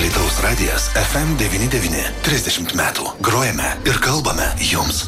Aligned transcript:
Alitaus 0.00 0.38
radijas 0.40 0.86
FM99. 0.96 1.98
30 2.24 2.70
metų. 2.72 3.10
Grojame 3.20 3.66
ir 3.84 3.98
kalbame 4.00 4.46
jums. 4.64 5.02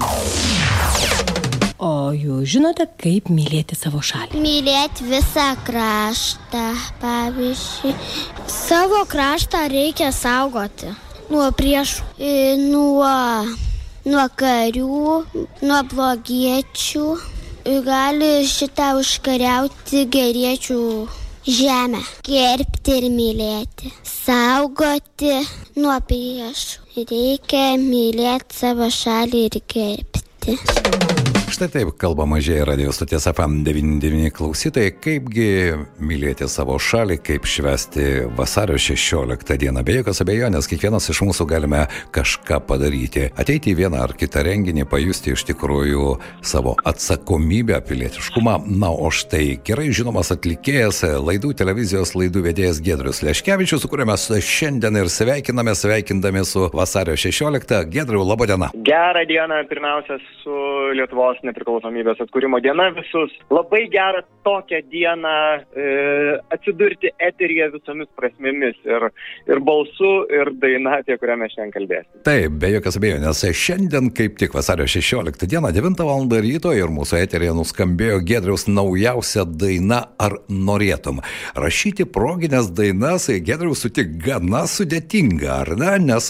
O 1.81 2.13
jūs 2.13 2.51
žinote, 2.53 2.85
kaip 3.01 3.31
mylėti 3.33 3.73
savo 3.73 4.03
šalį? 4.05 4.37
Mylėti 4.37 5.07
visą 5.09 5.47
kraštą, 5.65 6.67
pavyzdžiui. 7.01 7.95
Savo 8.53 9.01
kraštą 9.09 9.63
reikia 9.73 10.11
saugoti 10.13 10.93
nuo 11.33 11.49
priešų, 11.57 12.29
nuo, 12.67 13.17
nuo 14.13 14.29
karių, 14.45 15.09
nuo 15.65 15.81
blogiečių. 15.95 17.09
Gali 17.89 18.33
šitą 18.45 18.93
užkariauti 19.01 20.05
geriečių 20.13 20.83
žemę. 21.47 22.03
Gerbti 22.27 22.99
ir 23.01 23.09
mylėti. 23.15 23.93
Saugoti 24.07 25.35
nuo 25.81 25.99
priešų. 26.09 27.07
Reikia 27.11 27.65
mylėti 27.81 28.61
savo 28.63 28.91
šalį 28.93 29.47
ir 29.49 29.61
gerbti. 29.75 31.22
Štai 31.53 31.69
taip 31.69 31.89
kalba 32.01 32.25
mažieji 32.25 32.65
radio 32.65 32.93
stoties 32.93 33.27
FM99 33.29 34.31
klausytojai, 34.33 34.93
kaipgi 35.05 35.49
mylėti 36.01 36.47
savo 36.49 36.79
šalį, 36.81 37.19
kaip 37.27 37.45
švesti 37.45 38.07
vasario 38.39 38.79
16 38.81 39.59
dieną. 39.61 39.83
Be 39.85 39.99
jokios 39.99 40.23
abejonės, 40.25 40.65
kiekvienas 40.71 41.11
iš 41.13 41.21
mūsų 41.29 41.45
galime 41.51 41.83
kažką 42.17 42.57
padaryti. 42.65 43.27
Ateiti 43.37 43.75
į 43.75 43.83
vieną 43.83 44.01
ar 44.01 44.15
kitą 44.17 44.47
renginį, 44.47 44.87
pajusti 44.89 45.35
iš 45.35 45.45
tikrųjų 45.51 46.15
savo 46.41 46.73
atsakomybę, 46.89 47.83
pilietiškumą. 47.85 48.57
Na, 48.73 48.89
o 48.89 49.13
štai 49.13 49.59
gerai 49.61 49.91
žinomas 49.93 50.33
atlikėjas, 50.33 51.03
laidų 51.21 51.53
televizijos 51.61 52.15
laidų 52.17 52.47
vedėjas 52.49 52.81
Gedrius 52.81 53.21
Leškevičius, 53.29 53.85
su 53.85 53.93
kuriuo 53.93 54.09
mes 54.15 54.27
šiandien 54.49 55.03
ir 55.03 55.13
sveikiname, 55.13 55.77
sveikindami 55.77 56.47
su 56.49 56.71
vasario 56.73 57.13
16. 57.13 57.77
Gedriu, 57.93 58.25
laba 58.25 58.49
diena. 58.49 58.73
Gerą 58.89 59.29
dieną 59.29 59.61
pirmiausia 59.69 60.17
su 60.41 60.57
Lietuvos 60.97 61.42
nepriklausomybės 61.47 62.23
atkūrimo 62.25 62.61
diena 62.65 62.89
visus. 62.97 63.35
Labai 63.53 63.85
gera 63.93 64.23
tokią 64.47 64.81
dieną 64.91 65.35
e, 65.55 65.87
atsidurti 66.55 67.13
eteryje 67.23 67.69
visomis 67.77 68.11
prasmėmis 68.19 68.79
ir, 68.87 69.09
ir 69.51 69.63
balsu, 69.65 70.13
ir 70.33 70.53
daina, 70.63 70.99
apie 71.03 71.17
kurią 71.21 71.39
mes 71.43 71.55
šiandien 71.55 71.75
kalbėsime. 71.77 72.23
Taip, 72.27 72.59
be 72.63 72.73
jokios 72.75 72.99
abejonės. 72.99 73.45
Šiandien 73.63 74.11
kaip 74.17 74.39
tik 74.41 74.57
vasario 74.57 74.87
16 74.91 75.49
dieną 75.51 75.73
9 75.75 76.07
val. 76.09 76.27
ryto 76.43 76.73
ir 76.75 76.91
mūsų 76.93 77.19
eterėje 77.23 77.55
nuskambėjo 77.59 78.21
Gedriaus 78.27 78.67
naujausia 78.71 79.45
daina 79.47 80.03
Ar 80.23 80.39
norėtum. 80.49 81.21
Rašyti 81.59 82.07
proginės 82.11 82.71
dainas, 82.75 83.29
Gedriaus 83.45 83.83
sutik 83.85 84.17
gana 84.23 84.65
sudėtinga, 84.71 85.51
ar 85.63 85.73
ne? 85.79 85.93
Nes, 86.03 86.29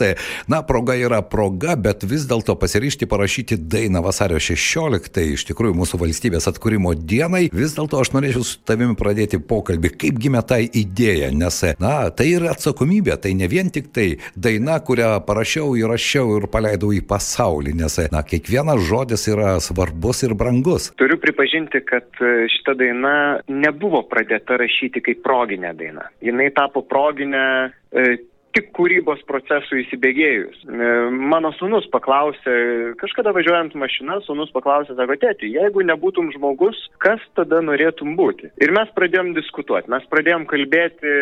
na, 0.48 0.62
proga 0.66 0.96
yra 0.98 1.20
proga, 1.22 1.76
bet 1.76 2.06
vis 2.08 2.24
dėlto 2.30 2.56
pasiryšti 2.60 3.08
parašyti 3.10 3.58
dainą 3.72 4.02
vasario 4.04 4.40
16 4.40 5.01
tai 5.12 5.32
iš 5.34 5.46
tikrųjų 5.50 5.76
mūsų 5.78 6.00
valstybės 6.02 6.48
atkūrimo 6.50 6.94
dienai, 6.94 7.48
vis 7.54 7.76
dėlto 7.76 8.00
aš 8.02 8.12
norėčiau 8.14 8.44
su 8.46 8.60
tavimi 8.66 8.96
pradėti 8.98 9.40
pokalbį, 9.40 9.92
kaip 10.04 10.20
gimė 10.22 10.42
ta 10.46 10.60
idėja, 10.62 11.32
nes, 11.34 11.60
na, 11.82 11.94
tai 12.14 12.28
yra 12.36 12.52
atsakomybė, 12.54 13.16
tai 13.22 13.34
ne 13.38 13.48
vien 13.50 13.70
tik 13.72 13.90
tai 13.94 14.08
daina, 14.36 14.78
kurią 14.84 15.14
parašiau, 15.26 15.74
įrašiau 15.80 16.38
ir 16.38 16.48
paleidau 16.52 16.92
į 16.94 17.02
pasaulį, 17.08 17.76
nes, 17.82 17.98
na, 18.12 18.24
kiekvienas 18.26 18.82
žodis 18.88 19.26
yra 19.32 19.56
svarbus 19.64 20.22
ir 20.26 20.36
brangus. 20.38 20.90
Turiu 21.00 21.18
pripažinti, 21.22 21.82
kad 21.88 22.08
e, 22.20 22.46
šita 22.52 22.76
daina 22.78 23.14
nebuvo 23.48 24.04
pradėta 24.10 24.58
rašyti 24.60 25.02
kaip 25.04 25.22
proginė 25.24 25.74
daina. 25.78 26.08
Jis 26.22 26.54
tapo 26.56 26.82
proginė 26.86 27.44
e, 27.92 28.16
tik 28.56 28.70
kūrybos 28.76 29.22
procesui 29.28 29.82
įsibėgėjus. 29.82 30.62
E, 30.66 30.90
mano 31.32 31.52
sunus 31.58 31.86
paklausė, 31.92 32.54
kažkada 33.00 33.32
važiuojant 33.36 33.76
mašina, 33.78 34.20
sunus 34.26 34.52
paklausė, 34.54 34.96
sako, 34.98 35.16
tėti, 35.22 35.52
jeigu 35.56 35.84
nebūtum 35.88 36.30
žmogus, 36.36 36.78
kas 37.02 37.22
tada 37.38 37.62
norėtum 37.64 38.16
būti? 38.18 38.52
Ir 38.62 38.74
mes 38.76 38.92
pradėjom 38.96 39.32
diskutuoti, 39.38 39.90
mes 39.92 40.06
pradėjom 40.12 40.46
kalbėti, 40.50 41.16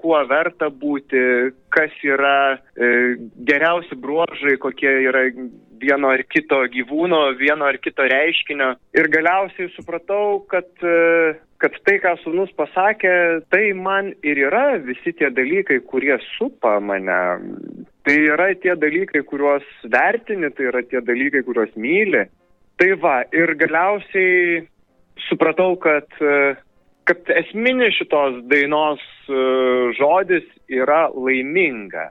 kuo 0.00 0.20
verta 0.30 0.70
būti, 0.72 1.22
kas 1.72 1.94
yra 2.04 2.58
e, 2.74 3.16
geriausi 3.48 3.98
bruožai, 3.98 4.56
kokie 4.62 4.92
yra 5.08 5.26
vieno 5.80 6.10
ar 6.12 6.22
kito 6.28 6.60
gyvūno, 6.72 7.22
vieno 7.40 7.68
ar 7.68 7.78
kito 7.80 8.04
reiškinio. 8.10 8.74
Ir 8.96 9.08
galiausiai 9.12 9.70
supratau, 9.76 10.42
kad 10.50 10.68
e, 10.84 11.38
kad 11.60 11.76
tai, 11.84 11.98
ką 12.00 12.14
sunus 12.22 12.50
pasakė, 12.56 13.12
tai 13.52 13.70
man 13.76 14.14
ir 14.24 14.40
yra 14.46 14.78
visi 14.80 15.12
tie 15.16 15.28
dalykai, 15.28 15.80
kurie 15.90 16.16
supa 16.38 16.78
mane. 16.80 17.20
Tai 18.06 18.16
yra 18.16 18.48
tie 18.62 18.72
dalykai, 18.80 19.20
kuriuos 19.28 19.66
vertini, 19.92 20.48
tai 20.56 20.70
yra 20.70 20.80
tie 20.88 21.02
dalykai, 21.04 21.44
kuriuos 21.44 21.74
myli. 21.76 22.24
Tai 22.80 22.90
va, 23.02 23.18
ir 23.36 23.52
galiausiai 23.60 24.62
supratau, 25.26 25.74
kad, 25.84 26.08
kad 27.10 27.34
esminis 27.42 27.98
šitos 27.98 28.40
dainos 28.50 29.02
e, 29.26 29.44
žodis 29.98 30.46
yra 30.70 31.08
laiminga. 31.10 32.08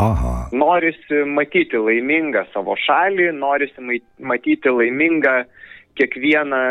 Aha. 0.00 0.34
Norisi 0.56 1.24
matyti 1.28 1.76
laimingą 1.76 2.46
savo 2.54 2.76
šalį, 2.80 3.32
norisi 3.36 4.00
matyti 4.24 4.72
laimingą 4.72 5.42
kiekvieną 5.98 6.62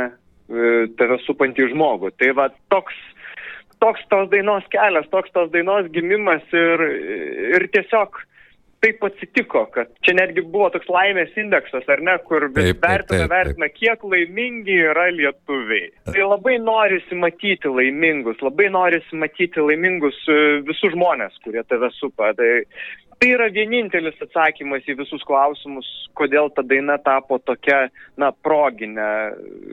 E, 0.48 0.88
tave 0.96 1.20
supantį 1.26 1.72
žmogų. 1.74 2.14
Tai 2.16 2.32
va 2.40 2.48
toks, 2.72 2.96
toks 3.84 4.04
tos 4.12 4.30
dainos 4.32 4.68
kelias, 4.72 5.08
toks 5.12 5.34
tos 5.36 5.52
dainos 5.52 5.90
gimimas 5.92 6.46
ir, 6.56 6.84
ir 7.58 7.68
tiesiog 7.74 8.22
taip 8.84 9.04
atsitiko, 9.08 9.64
kad 9.74 9.90
čia 10.06 10.14
netgi 10.18 10.44
buvo 10.46 10.70
toks 10.74 10.90
laimės 10.92 11.34
indeksas, 11.40 11.88
ar 11.90 12.04
ne, 12.06 12.18
kur 12.30 12.46
taip, 12.48 12.82
vertina, 12.84 13.08
taip, 13.08 13.10
taip, 13.14 13.32
vertina, 13.34 13.70
kiek 13.74 14.06
laimingi 14.14 14.78
yra 14.92 15.08
lietuviai. 15.16 15.90
Tai 16.10 16.28
labai 16.34 16.58
norisi 16.62 17.18
matyti 17.18 17.72
laimingus, 17.74 18.42
labai 18.46 18.70
norisi 18.74 19.18
matyti 19.18 19.64
laimingus 19.64 20.20
e, 20.30 20.40
visus 20.68 20.94
žmonės, 20.94 21.40
kurie 21.46 21.64
tave 21.68 21.90
supa. 21.98 22.34
Tai 22.38 22.52
tai 23.18 23.32
yra 23.34 23.48
vienintelis 23.54 24.18
atsakymas 24.22 24.86
į 24.86 24.98
visus 25.00 25.24
klausimus, 25.26 25.88
kodėl 26.18 26.52
ta 26.54 26.64
daina 26.66 26.98
tapo 27.02 27.40
tokia, 27.42 27.88
na, 28.18 28.30
proginė. 28.46 29.08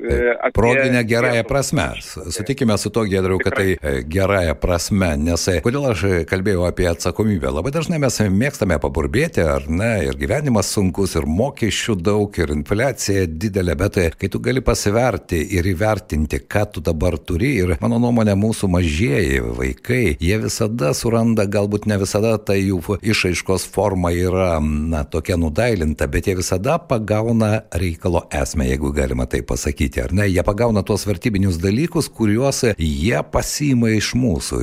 E, 0.05 0.51
proginė 0.57 1.03
gerąją 1.09 1.45
prasme. 1.49 1.87
Sutikime 2.05 2.77
su 2.81 2.93
to, 2.93 3.05
Gedriu, 3.09 3.39
kad 3.43 3.57
tai 3.59 3.75
e, 3.77 3.95
gerąją 4.09 4.57
prasme, 4.61 5.11
nes 5.21 5.45
e, 5.53 5.59
kodėl 5.65 5.91
aš 5.91 6.05
kalbėjau 6.31 6.65
apie 6.69 6.89
atsakomybę. 6.89 7.53
Labai 7.53 7.73
dažnai 7.75 8.01
mes 8.03 8.17
mėgstame 8.33 8.79
paburbėti, 8.81 9.45
ar 9.45 9.69
ne, 9.69 9.93
ir 10.09 10.19
gyvenimas 10.21 10.73
sunkus, 10.73 11.17
ir 11.19 11.29
mokesčių 11.29 11.99
daug, 12.01 12.41
ir 12.41 12.53
infliacija 12.57 13.27
didelė, 13.29 13.77
bet 13.81 14.01
kai 14.21 14.33
tu 14.33 14.41
gali 14.45 14.65
pasiverti 14.65 15.43
ir 15.59 15.69
įvertinti, 15.69 16.41
ką 16.49 16.65
tu 16.73 16.85
dabar 16.85 17.19
turi, 17.21 17.55
ir 17.61 17.77
mano 17.85 18.01
nuomonė, 18.03 18.37
mūsų 18.41 18.73
mažieji 18.73 19.45
vaikai, 19.61 20.03
jie 20.21 20.41
visada 20.43 20.95
suranda, 20.97 21.45
galbūt 21.49 21.89
ne 21.91 22.01
visada 22.01 22.37
tai 22.41 22.61
jų 22.63 22.81
išaiškė 23.05 23.34
išraiškos 23.35 23.67
forma 23.67 24.13
yra, 24.13 24.61
na, 24.61 25.05
tokia 25.05 25.37
nudailinta, 25.37 26.07
bet 26.07 26.27
jie 26.27 26.37
visada 26.37 26.79
pagauna 26.79 27.63
reikalo 27.73 28.23
esmę, 28.31 28.67
jeigu 28.69 28.93
galima 28.93 29.27
tai 29.27 29.43
pasakyti, 29.43 30.01
ar 30.01 30.13
ne? 30.13 30.29
Jie 30.29 30.43
pagauna 30.43 30.83
tuos 30.83 31.07
vertybinius 31.07 31.59
dalykus, 31.59 32.09
kuriuos 32.09 32.65
jie 32.79 33.23
pasima 33.33 33.91
iš 33.91 34.15
mūsų 34.15 34.61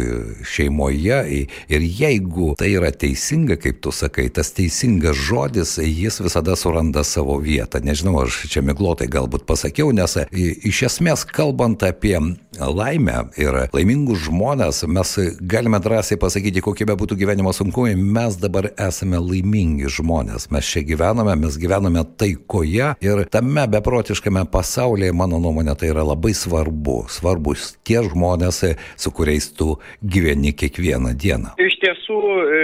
šeimoje 0.47 1.19
ir 1.67 1.81
jeigu 1.81 2.53
tai 2.57 2.71
yra 2.77 2.91
teisinga, 2.91 3.57
kaip 3.59 3.81
tu 3.81 3.91
sakai, 3.91 4.29
tas 4.29 4.51
teisingas 4.55 5.17
žodis, 5.17 5.77
jis 5.77 6.21
visada 6.21 6.55
suranda 6.55 7.03
savo 7.03 7.37
vietą. 7.41 7.81
Nežinau, 7.83 8.21
aš 8.23 8.45
čia 8.51 8.63
miglotai 8.63 9.09
galbūt 9.11 9.45
pasakiau, 9.49 9.91
nes 9.91 10.17
iš 10.31 10.83
esmės 10.87 11.25
kalbant 11.27 11.83
apie 11.83 12.17
laimę 12.59 13.27
ir 13.39 13.65
laimingus 13.73 14.25
žmonės, 14.27 14.83
mes 14.87 15.15
galime 15.41 15.79
drąsiai 15.81 16.19
pasakyti, 16.21 16.63
kokie 16.63 16.85
be 16.87 16.95
būtų 16.99 17.17
gyvenimo 17.19 17.53
sunkumai, 17.55 17.95
mes 17.95 18.37
dabar 18.39 18.60
dabar 18.61 18.87
esame 18.87 19.17
laimingi 19.17 19.89
žmonės. 19.89 20.49
Mes 20.51 20.67
čia 20.67 20.83
gyvename, 20.85 21.35
mes 21.39 21.57
gyvename 21.59 22.03
taikoje 22.19 22.93
ir 23.01 23.23
tame 23.31 23.65
beprotiškame 23.71 24.45
pasaulyje, 24.51 25.13
mano 25.13 25.39
nuomonė, 25.41 25.75
tai 25.77 25.91
yra 25.91 26.03
labai 26.05 26.33
svarbu. 26.33 27.07
Svarbus 27.09 27.75
tie 27.87 28.01
žmonės, 28.05 28.63
su 28.97 29.11
kuriais 29.11 29.51
tu 29.57 29.77
gyveni 30.03 30.53
kiekvieną 30.53 31.15
dieną. 31.17 31.55
Iš 31.57 31.79
tiesų, 31.81 32.19
e, 32.41 32.61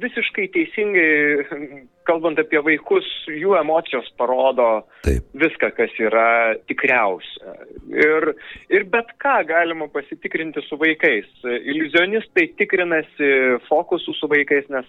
visiškai 0.00 0.48
teisingai 0.54 1.84
kalbant 2.04 2.38
apie 2.40 2.60
vaikus, 2.64 3.06
jų 3.28 3.54
emocijos 3.58 4.08
parodo 4.18 4.84
Taip. 5.04 5.24
viską, 5.40 5.70
kas 5.76 5.92
yra 6.00 6.54
tikriausia. 6.68 7.54
Ir, 7.94 8.34
ir 8.72 8.84
bet 8.92 9.14
ką 9.22 9.38
galima 9.48 9.88
pasitikrinti 9.92 10.62
su 10.68 10.76
vaikais. 10.80 11.28
Iliuzionistai 11.44 12.50
tikrinasi 12.60 13.30
fokusų 13.70 14.16
su 14.18 14.28
vaikais, 14.30 14.68
nes 14.72 14.88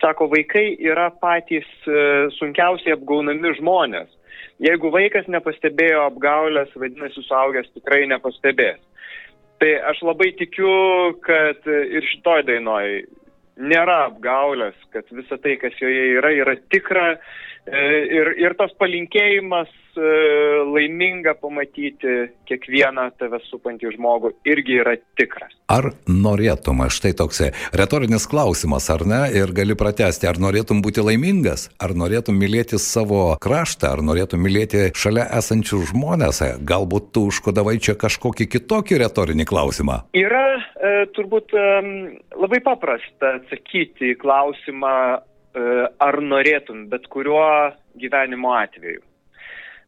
Sako, 0.00 0.28
vaikai 0.32 0.76
yra 0.84 1.08
patys 1.22 1.66
e, 1.88 2.00
sunkiausiai 2.36 2.96
apgaunami 2.96 3.54
žmonės. 3.60 4.10
Jeigu 4.62 4.90
vaikas 4.92 5.28
nepastebėjo 5.28 6.06
apgaulės, 6.06 6.72
vadinasi, 6.80 7.24
suaugęs 7.26 7.68
tikrai 7.74 8.06
nepastebės. 8.08 8.80
Tai 9.60 9.72
aš 9.90 10.02
labai 10.04 10.30
tikiu, 10.36 10.70
kad 11.24 11.64
ir 11.68 12.04
šitoj 12.12 12.44
dainoj 12.48 12.86
nėra 13.56 13.98
apgaulės, 14.10 14.76
kad 14.92 15.08
visa 15.16 15.38
tai, 15.40 15.56
kas 15.60 15.76
joje 15.80 16.16
yra, 16.18 16.32
yra 16.36 16.56
tikra 16.72 17.14
ir, 17.66 18.32
ir 18.38 18.54
tas 18.58 18.70
palinkėjimas 18.78 19.70
e, 19.98 20.10
laiminga 20.70 21.34
pamatyti 21.40 22.14
kiekvieną 22.46 23.08
tave 23.18 23.40
supantį 23.48 23.94
žmogų 23.96 24.32
irgi 24.46 24.80
yra 24.82 24.96
tikras. 25.18 25.54
Ar 25.72 25.90
norėtum, 26.06 26.84
štai 26.92 27.12
toks 27.18 27.42
retorinis 27.74 28.28
klausimas, 28.30 28.86
ar 28.92 29.02
ne, 29.08 29.22
ir 29.34 29.50
gali 29.56 29.74
pratesti, 29.78 30.28
ar 30.30 30.38
norėtum 30.42 30.82
būti 30.84 31.02
laimingas, 31.02 31.68
ar 31.82 31.96
norėtum 31.98 32.38
mylėti 32.38 32.78
savo 32.82 33.34
kraštą, 33.42 33.96
ar 33.96 34.04
norėtum 34.06 34.44
mylėti 34.46 34.90
šalia 34.94 35.26
esančių 35.40 35.82
žmonės, 35.90 36.42
galbūt 36.62 37.10
tu 37.16 37.26
užkodavai 37.32 37.78
čia 37.82 37.96
kažkokį 37.98 38.46
kitokį 38.54 39.02
retorinį 39.02 39.48
klausimą? 39.48 40.04
Yra 40.14 40.46
e, 40.54 40.94
turbūt 41.18 41.50
e, 41.56 41.66
labai 42.38 42.62
paprasta 42.62 43.40
atsakyti 43.40 44.12
į 44.12 44.20
klausimą, 44.22 44.94
e, 45.16 45.35
ar 45.56 46.20
norėtum 46.22 46.86
bet 46.92 47.06
kuriuo 47.12 47.46
gyvenimo 48.00 48.52
atveju 48.58 49.04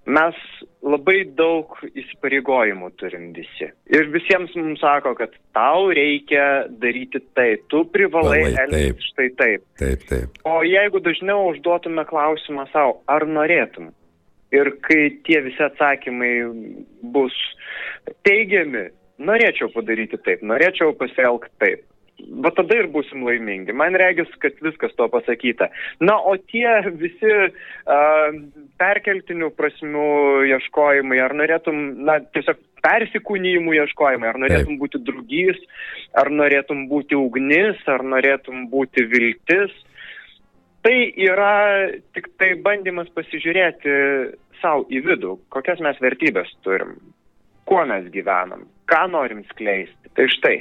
mes 0.08 0.36
labai 0.84 1.22
daug 1.36 1.74
įsipareigojimų 1.88 2.90
turim 3.00 3.28
visi. 3.36 3.68
Ir 3.92 4.08
visiems 4.12 4.54
mums 4.56 4.80
sako, 4.80 5.12
kad 5.18 5.34
tau 5.56 5.90
reikia 5.94 6.64
daryti 6.80 7.20
tai, 7.36 7.50
tu 7.72 7.84
privalai 7.92 8.54
elgtis 8.54 9.10
štai 9.12 9.28
taip. 9.40 9.66
Taip, 9.80 10.04
taip. 10.08 10.40
O 10.48 10.60
jeigu 10.66 11.02
dažniau 11.04 11.50
užduotume 11.52 12.06
klausimą 12.08 12.68
savo, 12.72 12.98
ar 13.10 13.26
norėtum? 13.28 13.92
Ir 14.54 14.72
kai 14.86 15.10
tie 15.26 15.42
visi 15.44 15.60
atsakymai 15.60 16.32
bus 17.12 17.36
teigiami, 18.24 18.86
norėčiau 19.20 19.68
padaryti 19.74 20.16
taip, 20.24 20.40
norėčiau 20.46 20.96
pasielgti 20.96 21.52
taip 21.60 21.84
va 22.44 22.50
tada 22.54 22.76
ir 22.80 22.88
būsim 22.92 23.22
laimingi. 23.26 23.74
Man 23.76 23.96
regis, 23.98 24.30
kad 24.42 24.56
viskas 24.64 24.94
to 24.98 25.08
pasakyta. 25.12 25.70
Na, 26.00 26.18
o 26.18 26.34
tie 26.50 26.66
visi 26.98 27.34
uh, 27.48 28.38
perkeltinių 28.80 29.50
prasmių 29.58 30.08
ieškojimai, 30.52 31.20
ar 31.22 31.36
norėtum, 31.38 31.82
na, 32.08 32.18
tiesiog 32.34 32.60
persikūnijimų 32.84 33.76
ieškojimai, 33.82 34.30
ar 34.30 34.40
norėtum 34.44 34.74
Taip. 34.74 34.82
būti 34.82 35.02
drugys, 35.06 35.60
ar 36.18 36.30
norėtum 36.30 36.86
būti 36.90 37.18
ugnis, 37.18 37.80
ar 37.90 38.04
norėtum 38.06 38.68
būti 38.72 39.06
viltis, 39.10 39.74
tai 40.86 41.10
yra 41.18 41.90
tik 42.16 42.30
tai 42.38 42.54
bandymas 42.62 43.10
pasižiūrėti 43.16 43.94
savo 44.62 44.86
į 44.90 45.02
vidų, 45.06 45.36
kokias 45.54 45.82
mes 45.84 45.98
vertybės 46.02 46.50
turim, 46.66 46.96
kuo 47.68 47.84
mes 47.86 48.06
gyvenam, 48.14 48.66
ką 48.90 49.04
norim 49.12 49.44
skleisti. 49.52 50.14
Tai 50.16 50.26
štai. 50.38 50.56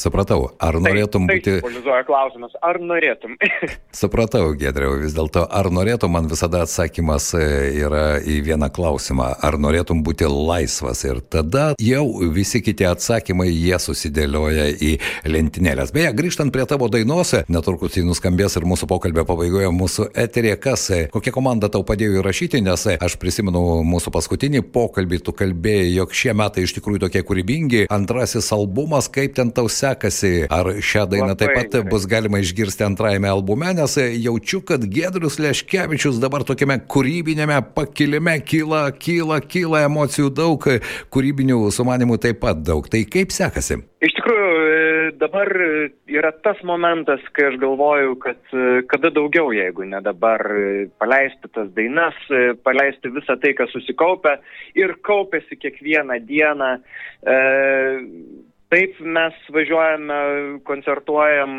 Supratau, 0.00 0.46
ar 0.56 0.78
taip, 0.78 0.84
norėtum 0.86 1.26
taip, 1.28 1.42
būti... 1.42 1.54
Taip, 1.60 2.06
klausimas, 2.08 2.54
ar 2.64 2.78
norėtum? 2.80 3.34
Supratau, 4.00 4.54
Gedriau, 4.56 4.94
vis 5.02 5.12
dėlto, 5.12 5.42
ar 5.44 5.66
norėtum, 5.68 6.14
man 6.16 6.28
visada 6.30 6.62
atsakymas 6.64 7.26
e, 7.36 7.42
yra 7.82 8.04
į 8.24 8.38
vieną 8.46 8.70
klausimą, 8.72 9.26
ar 9.44 9.58
norėtum 9.60 10.00
būti 10.06 10.24
laisvas? 10.30 11.02
Ir 11.04 11.20
tada 11.20 11.74
jau 11.76 12.06
visi 12.32 12.62
kiti 12.64 12.86
atsakymai 12.88 13.50
jie 13.50 13.76
susidėlioja 13.82 14.70
į 14.72 14.94
lentynėlės. 15.28 15.92
Beje, 15.92 16.14
grįžtant 16.16 16.54
prie 16.54 16.64
tavo 16.70 16.88
dainos, 16.88 17.34
netrukus 17.52 18.00
jį 18.00 18.06
nuskambės 18.08 18.56
ir 18.56 18.68
mūsų 18.72 18.88
pokalbio 18.88 19.26
pabaigoje 19.28 19.68
mūsų 19.76 20.08
eterė, 20.24 20.56
kas, 20.64 20.86
e, 20.96 21.02
kokia 21.12 21.34
komanda 21.36 21.68
tau 21.68 21.84
padėjo 21.84 22.22
įrašyti, 22.22 22.64
nes 22.64 22.86
e, 22.88 22.96
aš 22.96 23.18
prisimenu 23.20 23.82
mūsų 23.84 24.14
paskutinį 24.16 24.64
pokalbį, 24.72 25.20
tu 25.28 25.36
kalbėjai, 25.36 25.92
jog 25.98 26.16
šie 26.22 26.32
metai 26.40 26.64
iš 26.64 26.78
tikrųjų 26.78 27.04
tokie 27.04 27.24
kūrybingi, 27.28 27.84
antrasis 27.92 28.48
albumas, 28.56 29.12
kaip 29.12 29.36
ten 29.36 29.52
tau 29.52 29.68
sekasi 29.68 29.89
sekasi, 29.90 30.32
ar 30.50 30.72
šią 30.78 31.06
dainą 31.10 31.36
taip 31.38 31.54
pat 31.56 31.76
bus 31.90 32.06
galima 32.10 32.40
išgirsti 32.42 32.86
antrajame 32.86 33.30
albume, 33.30 33.72
nes 33.76 33.96
jaučiu, 33.98 34.62
kad 34.66 34.84
Gedrius 34.84 35.38
Leškevičius 35.42 36.20
dabar 36.22 36.44
tokiame 36.46 36.80
kūrybinėme 36.90 37.58
pakilime 37.74 38.38
kyla, 38.46 38.88
kyla, 38.94 39.40
kyla 39.42 39.84
emocijų 39.88 40.32
daug, 40.34 40.66
kūrybinių 41.12 41.62
sumanimų 41.74 42.20
taip 42.22 42.42
pat 42.44 42.62
daug. 42.66 42.88
Tai 42.90 43.02
kaip 43.10 43.34
sekasi? 43.34 43.80
Iš 44.00 44.14
tikrųjų, 44.16 44.50
dabar 45.20 45.50
yra 46.08 46.30
tas 46.44 46.60
momentas, 46.66 47.24
kai 47.36 47.50
aš 47.50 47.58
galvoju, 47.60 48.14
kad 48.22 48.54
kada 48.90 49.10
daugiau, 49.14 49.50
jeigu 49.54 49.84
ne 49.88 50.00
dabar, 50.04 50.44
paleisti 51.02 51.50
tas 51.54 51.68
dainas, 51.76 52.16
paleisti 52.64 53.12
visą 53.12 53.36
tai, 53.42 53.52
kas 53.58 53.72
susikaupia 53.74 54.38
ir 54.78 54.96
kaupėsi 55.06 55.58
kiekvieną 55.60 56.20
dieną. 56.28 56.70
E, 57.20 57.36
Taip, 58.70 59.00
mes 59.02 59.34
važiuojame, 59.50 60.16
koncertuojam 60.68 61.54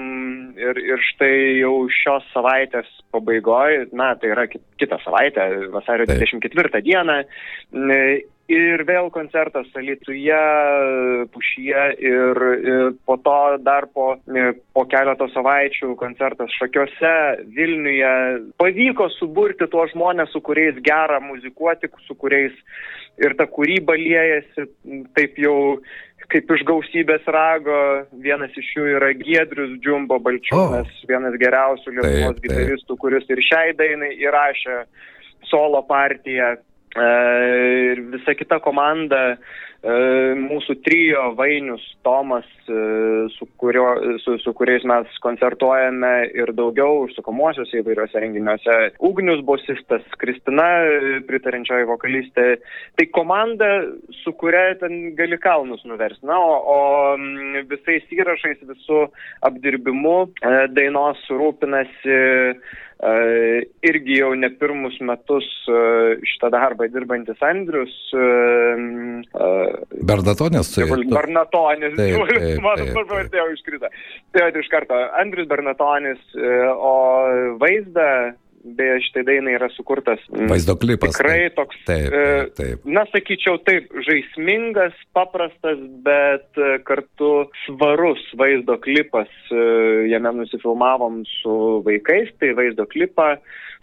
ir, 0.56 0.78
ir 0.80 1.02
štai 1.10 1.34
jau 1.60 1.74
šios 1.92 2.24
savaitės 2.32 2.88
pabaigoje, 3.12 3.90
na, 3.92 4.14
tai 4.16 4.32
yra 4.32 4.46
kitą 4.48 5.00
savaitę, 5.04 5.50
vasario 5.74 6.08
Taip. 6.08 6.24
24 6.24 6.80
dieną, 6.86 7.18
ir 8.52 8.84
vėl 8.88 9.10
koncertas 9.14 9.70
Alituje, 9.78 10.40
Pušyje 11.34 11.84
ir, 12.04 12.42
ir 12.72 12.94
po 13.08 13.18
to 13.24 13.38
dar 13.64 13.88
po, 13.94 14.14
po 14.76 14.86
keleto 14.92 15.28
savaičių 15.32 15.94
koncertas 16.00 16.54
Šakiuose, 16.60 17.14
Vilniuje. 17.56 18.14
Pavyko 18.62 19.10
suburti 19.18 19.68
tuos 19.72 19.94
žmonės, 19.96 20.34
su 20.34 20.44
kuriais 20.44 20.80
gera 20.86 21.22
muzikuoti, 21.24 21.92
su 22.08 22.16
kuriais 22.16 22.56
ir 23.22 23.36
ta 23.40 23.48
kūryba 23.52 23.96
liejasi, 24.00 24.68
taip 25.18 25.40
jau 25.40 25.58
kaip 26.32 26.52
iš 26.56 26.64
gausybės 26.68 27.26
rago, 27.34 27.78
vienas 28.24 28.54
iš 28.58 28.74
jų 28.78 28.88
yra 28.98 29.12
Giedrius 29.18 29.78
Džumbo 29.84 30.20
Balčiūnas, 30.24 30.90
oh. 30.90 31.08
vienas 31.10 31.38
geriausių 31.42 31.96
Lietuvos 31.98 32.42
gitaristų, 32.44 32.98
kuris 33.02 33.26
ir 33.32 33.42
šiai 33.48 33.74
dainai 33.78 34.14
įrašė 34.22 34.84
solo 35.50 35.82
partiją. 35.88 36.54
E, 36.92 37.10
ir 37.94 38.04
visa 38.14 38.36
kita 38.36 38.60
komanda 38.64 39.38
mūsų 39.82 40.76
trijo 40.86 41.32
Vainius, 41.34 41.82
Tomas, 42.06 42.46
e, 42.70 43.28
su, 43.34 43.48
kurio, 43.58 44.18
su, 44.22 44.38
su 44.38 44.54
kuriais 44.54 44.84
mes 44.86 45.08
koncertuojame 45.24 46.12
ir 46.38 46.52
daugiau 46.54 47.08
užsukomuosiuose 47.08 47.82
įvairiuose 47.82 48.22
renginiuose. 48.22 48.76
Ugnius 49.02 49.42
bosistas, 49.46 50.06
Kristina, 50.22 50.68
pritarinčioji 51.26 51.90
vokalistė. 51.90 52.46
Tai 53.00 53.08
komanda, 53.16 53.72
su 54.22 54.36
kuria 54.38 54.76
ten 54.78 55.16
gali 55.18 55.42
kalnus 55.42 55.82
nuversti. 55.90 56.30
Na, 56.30 56.38
o, 56.38 56.62
o 56.62 57.66
visais 57.72 58.06
įrašais, 58.14 58.62
visų 58.70 59.08
apdirbimu 59.50 60.18
e, 60.30 60.56
dainos 60.78 61.26
rūpinasi 61.32 62.22
irgi 63.02 64.20
jau 64.20 64.30
ne 64.38 64.50
pirmus 64.62 65.00
metus 65.02 65.46
šitą 65.66 66.52
darbą 66.54 66.86
dirbantis 66.94 67.40
Andrius 67.42 67.96
Bernatonis, 70.12 70.74
tai. 70.76 70.88
Bernatonis, 70.90 71.98
mano 72.64 72.86
pavardė 72.96 73.48
iškrito. 73.56 73.92
Tai 74.36 74.48
iš 74.62 74.70
karto, 74.72 74.98
Andrius 75.22 75.50
Bernatonis, 75.50 76.22
e, 76.36 76.54
o 76.72 76.94
vaizdą 77.62 78.08
beje, 78.62 79.00
šitai 79.08 79.24
dainai 79.26 79.56
yra 79.58 79.70
sukurtas. 79.74 80.22
Vaizdo 80.30 80.76
klipas. 80.80 81.16
Tikrai 81.16 81.38
taip, 81.40 81.56
toks, 81.58 81.80
taip, 81.88 82.06
e, 82.06 82.26
taip, 82.28 82.54
taip. 82.60 82.86
na, 82.98 83.06
sakyčiau, 83.10 83.58
taip, 83.66 83.90
žaismingas, 84.06 84.98
paprastas, 85.18 85.82
bet 86.06 86.62
e, 86.62 86.78
kartu 86.88 87.32
svarus 87.66 88.22
vaizdo 88.40 88.78
klipas. 88.84 89.32
Jame 90.12 90.36
nusifilmavom 90.38 91.24
su 91.42 91.56
vaikais, 91.88 92.32
tai 92.40 92.54
vaizdo 92.58 92.86
klipą 92.90 93.34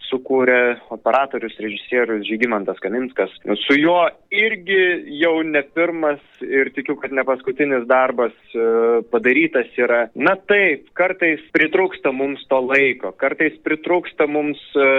sukūrė 0.07 0.79
operatorius, 0.93 1.55
režisierius 1.61 2.25
Žygimantas 2.27 2.79
Kaminskas. 2.83 3.33
Su 3.65 3.77
juo 3.77 4.01
irgi 4.33 4.79
jau 5.19 5.35
ne 5.45 5.61
pirmas 5.75 6.21
ir 6.45 6.71
tikiu, 6.75 6.95
kad 7.01 7.13
ne 7.15 7.25
paskutinis 7.27 7.85
darbas 7.89 8.33
e, 8.53 8.65
padarytas 9.11 9.69
yra. 9.79 10.05
Na 10.15 10.35
taip, 10.49 10.89
kartais 10.97 11.43
pritrūksta 11.55 12.13
mums 12.15 12.43
to 12.49 12.61
laiko, 12.65 13.13
kartais 13.19 13.57
pritrūksta 13.65 14.29
mums 14.29 14.61
e, 14.73 14.89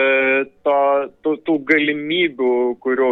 to, 0.67 0.79
tų, 1.25 1.37
tų 1.49 1.59
galimybių, 1.73 2.55
kurių, 2.85 3.11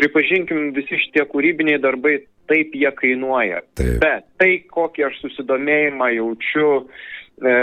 pripažinkim, 0.00 0.70
visi 0.76 0.98
šitie 1.06 1.24
kūrybiniai 1.30 1.80
darbai 1.82 2.18
taip 2.50 2.74
jie 2.74 2.90
kainuoja. 2.98 3.62
Taip. 3.78 3.96
Bet 4.02 4.26
tai, 4.40 4.52
kokį 4.74 5.06
aš 5.06 5.22
susidomėjimą 5.22 6.10
jaučiu 6.16 6.68
e, 6.80 7.54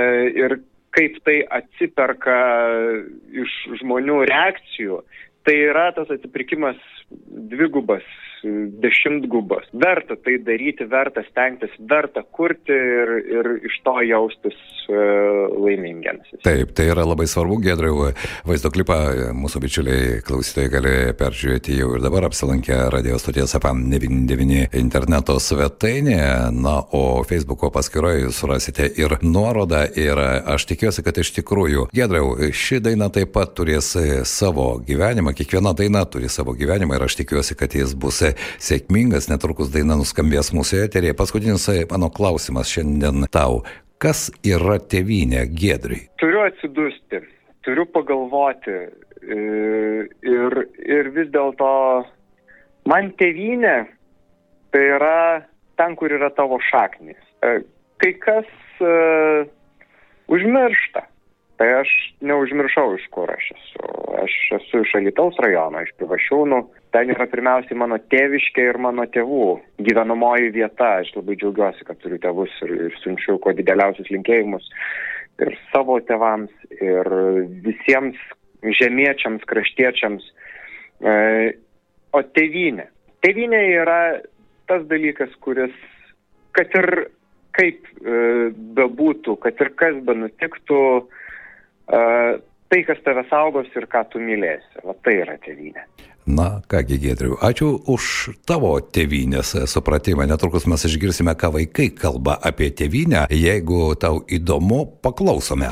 ir 0.45 0.59
kaip 0.97 1.19
tai 1.27 1.41
atsiperka 1.59 2.37
iš 3.43 3.53
žmonių 3.83 4.23
reakcijų, 4.31 5.01
tai 5.45 5.55
yra 5.69 5.91
tas 5.95 6.09
atsipirkimas 6.13 6.79
dvigubas, 7.51 8.05
dešimtgubas. 8.43 9.67
Verta 9.73 10.15
tai 10.23 10.37
daryti, 10.43 10.85
verta 10.89 11.23
stengtis, 11.29 11.73
verta 11.89 12.23
kurti 12.31 12.75
ir, 12.75 13.13
ir 13.37 13.49
iš 13.67 13.77
to 13.85 13.95
jaustis 14.05 14.57
uh, 14.89 15.47
laimingiams. 15.63 16.35
Taip, 16.45 16.73
tai 16.77 16.89
yra 16.91 17.05
labai 17.07 17.27
svarbu, 17.29 17.59
Gedriau, 17.63 18.11
vaizdo 18.47 18.71
klipą 18.73 18.97
mūsų 19.37 19.61
bičiuliai 19.63 20.19
klausytojai 20.27 20.71
gali 20.71 20.93
peržiūrėti 21.17 21.77
jau 21.79 21.93
ir 21.97 22.03
dabar 22.03 22.27
apsilankę 22.27 22.77
radio 22.93 23.17
stoties 23.21 23.55
APAM 23.57 23.85
99 23.91 24.77
interneto 24.77 25.37
svetainėje, 25.41 26.51
na, 26.55 26.77
o 26.95 27.23
Facebook'o 27.27 27.71
paskyroje 27.73 28.25
jūs 28.25 28.41
surasite 28.43 28.89
ir 28.99 29.17
nuorodą 29.25 29.83
ir 29.97 30.19
aš 30.19 30.67
tikiuosi, 30.73 31.03
kad 31.05 31.17
iš 31.21 31.33
tikrųjų, 31.39 31.87
Gedriau, 31.95 32.35
ši 32.53 32.81
daina 32.83 33.09
taip 33.13 33.33
pat 33.35 33.55
turės 33.57 33.93
savo 34.29 34.69
gyvenimą, 34.85 35.33
kiekviena 35.37 35.73
daina 35.77 36.03
turi 36.09 36.29
savo 36.31 36.55
gyvenimą 36.57 36.97
ir 36.97 37.07
aš 37.07 37.19
tikiuosi, 37.21 37.57
kad 37.57 37.75
jis 37.75 37.95
bus 37.97 38.21
sėkmingas, 38.61 39.29
netrukus 39.31 39.71
daina 39.73 39.97
nuskambės 39.99 40.53
mūsų 40.55 40.83
eterėje. 40.85 41.17
Paskutinis 41.17 41.67
mano 41.91 42.09
klausimas 42.13 42.71
šiandien 42.73 43.27
tau. 43.33 43.63
Kas 43.97 44.27
yra 44.45 44.77
tevinė 44.77 45.47
Gedriui? 45.49 46.05
Turiu 46.21 46.43
atsidusti, 46.45 47.23
turiu 47.65 47.87
pagalvoti 47.89 48.75
e, 48.77 49.37
ir, 50.21 50.57
ir 50.85 51.09
vis 51.15 51.31
dėlto 51.33 51.69
man 52.89 53.09
tevinė 53.17 53.77
tai 54.75 54.83
yra 54.99 55.19
ten, 55.79 55.95
kur 55.97 56.13
yra 56.13 56.29
tavo 56.37 56.59
šaknis. 56.69 57.17
E, 57.41 57.59
kai 58.01 58.13
kas 58.21 58.49
uh, 58.85 59.47
užmiršta 60.29 61.03
Tai 61.57 61.67
aš 61.79 61.91
neužmiršau, 62.21 62.91
iš 62.99 63.05
kur 63.13 63.31
aš 63.33 63.47
esu. 63.55 63.87
Aš 64.21 64.33
esu 64.59 64.83
iš 64.85 64.91
Alitaus 64.99 65.39
rajono, 65.41 65.81
iš 65.81 65.95
Pivašiūnų. 65.97 66.59
Ten 66.93 67.09
yra 67.13 67.25
pirmiausiai 67.31 67.77
mano 67.81 67.97
tėviškė 68.13 68.67
ir 68.69 68.77
mano 68.81 69.07
tėvų 69.09 69.47
gyvenamoji 69.87 70.53
vieta. 70.53 70.91
Aš 71.01 71.15
labai 71.17 71.37
džiaugiuosi, 71.39 71.87
kad 71.87 71.97
turiu 72.03 72.21
tėvus 72.21 72.53
ir, 72.67 72.75
ir 72.89 72.99
siunčiu 73.01 73.39
kuo 73.41 73.55
dideliausius 73.57 74.11
linkėjimus 74.13 74.69
ir 75.41 75.53
savo 75.71 75.97
tėvams, 76.05 76.53
ir 76.77 77.09
visiems 77.65 78.17
žemiečiams, 78.77 79.45
kraštiečiams. 79.49 80.25
E, 81.01 81.13
o 82.13 82.23
tėvynė. 82.37 82.87
Tėvynė 83.25 83.61
yra 83.81 83.99
tas 84.69 84.85
dalykas, 84.89 85.33
kuris, 85.45 85.73
kad 86.57 86.73
ir 86.77 87.07
kaip 87.57 87.85
e, 88.01 88.49
bebūtų, 88.77 89.37
kad 89.41 89.61
ir 89.63 89.73
kas 89.79 89.97
be 90.05 90.17
nutiktų, 91.87 92.43
tai, 92.69 92.83
kas 92.83 92.99
tave 93.05 93.23
saugos 93.29 93.71
ir 93.75 93.87
ką 93.87 94.03
tu 94.11 94.19
mylėsi. 94.19 94.83
Va 94.83 94.95
tai 95.03 95.21
yra 95.23 95.37
tėvynė. 95.43 95.85
Na, 96.27 96.59
kągi, 96.67 96.97
Gedriu, 96.99 97.37
ačiū 97.39 97.69
už 97.87 98.03
tavo 98.43 98.73
tėvynės 98.83 99.53
supratimą. 99.71 100.25
Netrukus 100.27 100.67
mes 100.67 100.83
išgirsime, 100.83 101.31
ką 101.39 101.53
vaikai 101.55 101.87
kalba 101.95 102.35
apie 102.43 102.67
tėvynę. 102.75 103.29
Jeigu 103.31 103.93
tau 103.95 104.19
įdomu, 104.27 104.83
paklausome. 104.99 105.71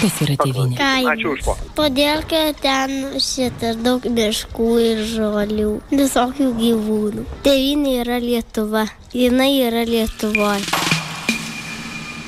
Kas 0.00 0.18
yra 0.26 0.34
tėvynė? 0.42 0.74
Ačiū 1.12 1.36
už 1.36 1.44
pokalbį. 1.46 1.70
Todėl, 1.78 2.24
kad 2.26 2.58
ten 2.64 3.14
šitas 3.22 3.78
daug 3.86 4.02
miškų 4.02 4.68
ir 4.82 5.04
žolių, 5.12 5.70
visokių 5.94 6.50
gyvūnų. 6.58 7.28
Tėvynė 7.46 7.94
yra 8.02 8.18
Lietuva. 8.26 8.88
Jinai 9.14 9.52
yra 9.68 9.86
Lietuvoje. 9.86 10.93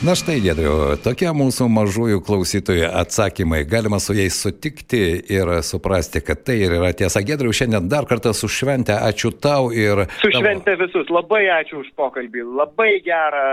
Na 0.04 0.12
štai, 0.12 0.42
Gedriu, 0.44 0.92
tokie 1.00 1.30
mūsų 1.32 1.70
mažųjų 1.72 2.18
klausytojų 2.26 2.90
atsakymai. 3.00 3.62
Galima 3.64 3.96
su 3.96 4.12
jais 4.12 4.36
sutikti 4.36 5.00
ir 5.32 5.48
suprasti, 5.64 6.20
kad 6.20 6.42
tai 6.44 6.58
ir 6.66 6.74
yra 6.76 6.90
tiesa. 6.92 7.22
Gedriu, 7.24 7.54
šiandien 7.56 7.88
dar 7.88 8.04
kartą 8.04 8.34
su 8.36 8.50
šventė, 8.52 8.92
ačiū 8.92 9.32
tau 9.40 9.70
ir... 9.72 10.04
Su 10.20 10.28
šventė 10.34 10.74
tavo... 10.74 10.84
visus, 10.84 11.08
labai 11.08 11.46
ačiū 11.54 11.80
už 11.80 11.88
pokalbį, 11.96 12.44
labai 12.58 12.90
gera 13.06 13.46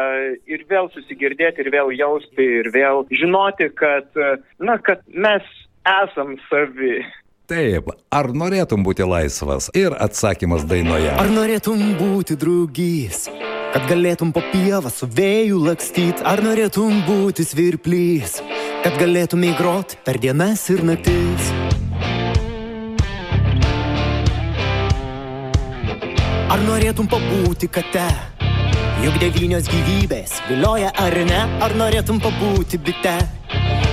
ir 0.44 0.68
vėl 0.68 0.92
susigirdėti, 0.92 1.64
ir 1.64 1.72
vėl 1.78 1.96
jausti, 1.96 2.50
ir 2.60 2.74
vėl 2.76 3.06
žinoti, 3.08 3.72
kad, 3.80 4.12
na, 4.60 4.76
kad 4.84 5.00
mes 5.16 5.48
esam 5.88 6.36
savi. 6.50 7.06
Taip, 7.54 7.92
ar 8.10 8.32
norėtum 8.34 8.82
būti 8.82 9.06
laisvas? 9.06 9.68
Ir 9.78 9.94
atsakymas 10.02 10.64
dainoje. 10.66 11.12
Ar 11.22 11.28
norėtum 11.30 11.82
būti 12.00 12.34
draugys? 12.40 13.28
Kad 13.76 13.84
galėtum 13.92 14.32
po 14.34 14.42
pievą 14.50 14.90
su 14.90 15.06
vėju 15.06 15.60
lakstyt, 15.62 16.24
ar 16.26 16.42
norėtum 16.42 17.04
būti 17.06 17.46
svirplys, 17.46 18.40
kad 18.82 18.98
galėtum 18.98 19.46
įgrot 19.46 19.94
per 20.06 20.18
dienas 20.24 20.64
ir 20.74 20.82
naktis. 20.88 21.52
Ar 26.54 26.64
norėtum 26.66 27.10
pabūti 27.12 27.70
kate, 27.70 28.08
juk 29.06 29.20
devynios 29.22 29.70
gyvybės 29.70 30.40
vilioja 30.48 30.90
ar 31.06 31.20
ne, 31.30 31.44
ar 31.62 31.78
norėtum 31.78 32.18
pabūti 32.24 32.82
bite, 32.82 33.20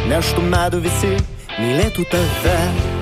neštų 0.08 0.46
medų 0.48 0.80
visi, 0.88 1.12
mylėtų 1.60 2.08
tave. 2.14 2.99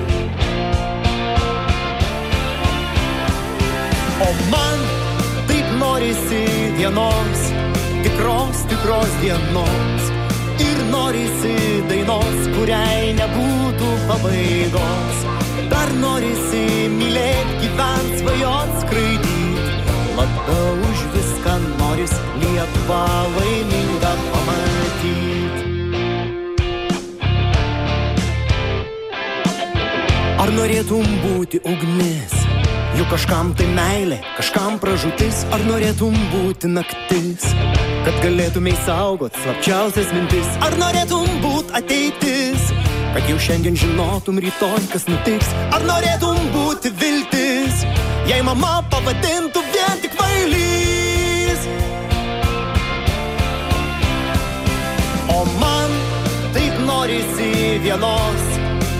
O 4.21 4.33
man 4.51 4.79
norisi 5.79 6.45
vienos, 6.77 7.39
tikros, 8.03 8.57
tikros 8.67 9.09
dienos. 9.21 10.01
Ir 10.59 10.79
norisi 10.91 11.55
dainos, 11.87 12.39
kuriai 12.55 13.13
nebūtų 13.19 13.89
pabaigos. 14.09 15.21
Dar 15.71 15.91
norisi 16.01 16.65
mylėti, 16.97 17.61
gyvent, 17.63 18.11
svajot, 18.19 18.73
skraidyti. 18.83 19.77
Labiau 20.17 20.73
už 20.89 21.05
viską 21.15 21.55
noris 21.79 22.13
Lietuvą 22.41 23.05
laimingą 23.37 24.13
pamatyti. 24.33 25.63
Ar 30.39 30.53
norėtum 30.59 31.07
būti 31.23 31.63
ugnis? 31.63 32.38
Juk 32.99 33.13
kažkam 33.13 33.53
tai 33.55 33.63
meilė, 33.71 34.17
kažkam 34.35 34.73
pražūtis, 34.81 35.45
ar 35.55 35.61
norėtum 35.63 36.11
būti 36.33 36.67
naktis, 36.67 37.45
kad 38.03 38.17
galėtumai 38.19 38.73
saugot 38.83 39.37
slapčiausias 39.39 40.09
mintis, 40.11 40.49
ar 40.67 40.75
norėtum 40.81 41.29
būti 41.39 41.71
ateitis, 41.79 42.65
kad 43.13 43.29
jau 43.31 43.37
šiandien 43.39 43.77
žinotum 43.79 44.41
rytoj, 44.43 44.89
kas 44.91 45.07
nutiks, 45.07 45.47
ar 45.71 45.85
norėtum 45.87 46.41
būti 46.51 46.91
viltis, 46.99 47.85
jei 48.27 48.41
mama 48.43 48.81
pavadintų 48.91 49.63
vien 49.69 50.03
tik 50.03 50.19
vailys. 50.19 51.63
O 55.37 55.39
man 55.63 55.95
taip 56.51 56.83
norisi 56.83 57.79
vienos, 57.87 58.51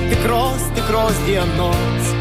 tikros, 0.07 0.71
tikros 0.79 1.21
dienos 1.27 2.15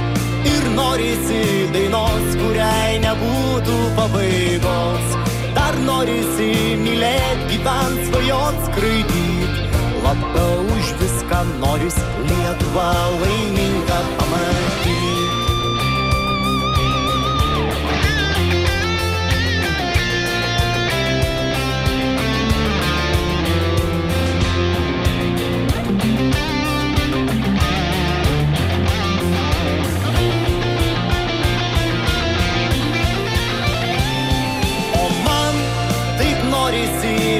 norisi 0.78 1.42
dainos, 1.74 2.36
kuriai 2.38 2.98
nebūtų 3.02 3.78
pabaigos. 3.98 5.16
Dar 5.56 5.78
norisi 5.86 6.50
mylėti, 6.84 7.50
gyvent, 7.52 8.00
svajot, 8.08 8.62
skraidyti. 8.68 9.66
Labiau 10.06 10.64
už 10.78 10.94
viską 11.02 11.44
noris 11.58 11.98
Lietuvą 12.30 12.90
laimingą 13.20 14.02
pamatyti. 14.20 14.67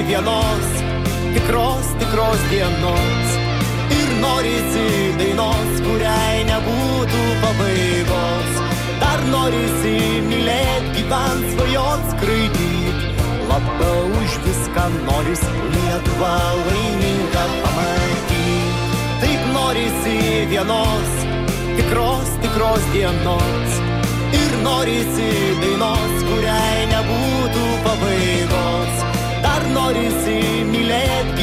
Vienos, 0.02 0.67
tikros, 1.35 1.87
tikros 1.99 2.40
dienos. 2.50 3.26
Ir 3.90 4.11
norisi 4.23 5.14
dainos, 5.19 5.81
kuriai 5.85 6.45
nebūtų 6.49 7.23
pabaigos. 7.43 8.61
Dar 9.00 9.23
norisi 9.33 9.95
mylėti, 10.28 10.93
gyvent, 10.99 11.47
svajot, 11.55 12.05
skraidyti. 12.12 13.14
Labiau 13.49 14.05
už 14.21 14.38
viską 14.45 14.87
noris 15.09 15.43
Lietuvą 15.73 16.37
laimingą 16.67 17.45
pamatyti. 17.64 18.45
Taip 19.23 19.50
norisi 19.57 20.19
vienos, 20.52 21.12
tikros, 21.78 22.35
tikros 22.45 22.90
dienos. 22.93 23.78
Ir 24.37 24.59
norisi 24.62 25.31
dainos, 25.62 26.19
kuriai 26.28 26.87
nebūtų 26.93 27.08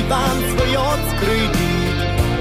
gyvent, 0.05 0.43
svajot, 0.53 1.01
skraidyt. 1.11 1.97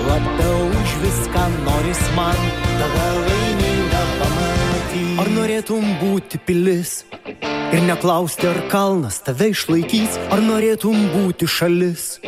Labiau 0.08 0.68
už 0.68 0.90
viską 1.02 1.44
noris 1.64 2.02
man 2.16 2.38
tave 2.78 3.06
laimingą 3.24 4.02
pamatyti. 4.20 5.04
Ar 5.20 5.28
norėtum 5.32 5.84
būti 6.00 6.38
pilis? 6.44 7.04
Ir 7.74 7.82
neklausti, 7.88 8.46
ar 8.46 8.60
kalnas 8.70 9.18
tave 9.24 9.50
išlaikys, 9.50 10.18
ar 10.30 10.44
norėtum 10.44 11.08
būti 11.14 11.48
šalis, 11.48 12.20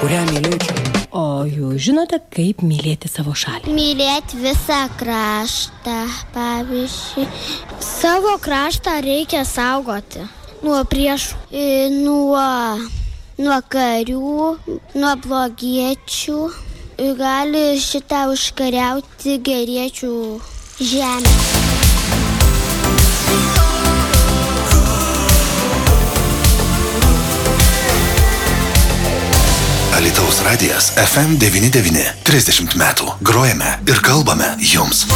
kurią 0.00 0.24
mylėčiau. 0.32 0.86
O 1.18 1.44
jūs 1.48 1.78
žinote, 1.88 2.18
kaip 2.32 2.60
mylėti 2.64 3.08
savo 3.08 3.32
šalį? 3.36 3.70
Mylėti 3.72 4.40
visą 4.42 4.80
kraštą, 4.98 6.00
pavyzdžiui. 6.34 7.28
Savo 7.84 8.36
kraštą 8.42 8.98
reikia 9.04 9.44
saugoti 9.48 10.26
nuo 10.62 10.82
priešų, 10.90 11.38
nuo, 12.02 12.44
nuo 13.38 13.58
karių, 13.70 14.58
nuo 14.98 15.12
blogiečių. 15.24 16.38
Gali 17.18 17.78
šitą 17.78 18.24
užkariauti 18.32 19.36
geriečių 19.46 20.14
žemę. 20.82 21.34
Alitaus 29.98 30.42
radijas 30.46 30.90
FM99. 31.02 32.02
30 32.26 32.74
metų. 32.78 33.14
Grojame 33.22 33.78
ir 33.86 34.02
kalbame 34.02 34.56
jums. 34.58 35.06